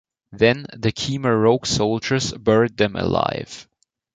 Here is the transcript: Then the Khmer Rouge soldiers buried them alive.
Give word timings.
Then 0.31 0.65
the 0.75 0.91
Khmer 0.91 1.39
Rouge 1.39 1.69
soldiers 1.69 2.33
buried 2.33 2.75
them 2.75 2.95
alive. 2.95 3.67